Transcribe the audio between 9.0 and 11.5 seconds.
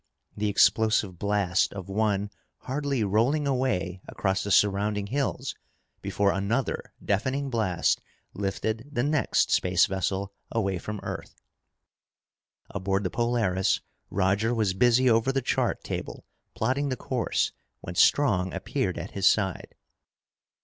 next space vessel away from Earth.